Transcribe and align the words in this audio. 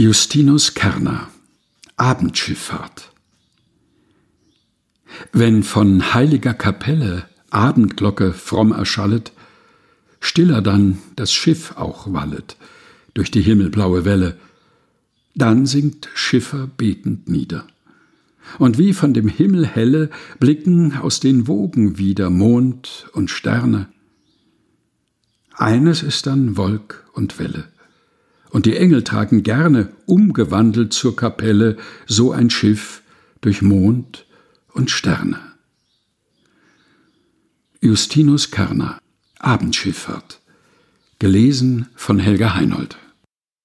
Justinus 0.00 0.72
Kerner 0.72 1.28
Abendschifffahrt 1.98 3.12
Wenn 5.34 5.62
von 5.62 6.14
heiliger 6.14 6.54
Kapelle 6.54 7.26
Abendglocke 7.50 8.32
fromm 8.32 8.72
erschallet, 8.72 9.32
stiller 10.18 10.62
dann 10.62 10.96
das 11.16 11.34
Schiff 11.34 11.76
auch 11.76 12.10
wallet 12.14 12.56
durch 13.12 13.30
die 13.30 13.42
himmelblaue 13.42 14.06
Welle, 14.06 14.38
dann 15.34 15.66
sinkt 15.66 16.08
Schiffer 16.14 16.66
betend 16.66 17.28
nieder. 17.28 17.66
Und 18.58 18.78
wie 18.78 18.94
von 18.94 19.12
dem 19.12 19.28
Himmel 19.28 19.66
helle 19.66 20.08
blicken 20.38 20.96
aus 20.96 21.20
den 21.20 21.46
Wogen 21.46 21.98
wieder 21.98 22.30
Mond 22.30 23.06
und 23.12 23.28
Sterne. 23.28 23.86
Eines 25.52 26.02
ist 26.02 26.26
dann 26.26 26.56
Wolk 26.56 27.06
und 27.12 27.38
Welle 27.38 27.68
und 28.50 28.66
die 28.66 28.76
Engel 28.76 29.04
tragen 29.04 29.42
gerne, 29.42 29.92
umgewandelt 30.06 30.92
zur 30.92 31.16
Kapelle, 31.16 31.76
so 32.06 32.32
ein 32.32 32.50
Schiff 32.50 33.02
durch 33.40 33.62
Mond 33.62 34.26
und 34.72 34.90
Sterne. 34.90 35.40
Justinus 37.80 38.50
Kerner 38.50 38.98
Abendschifffahrt 39.38 40.40
gelesen 41.18 41.88
von 41.94 42.18
Helga 42.18 42.54
Heinold 42.54 42.98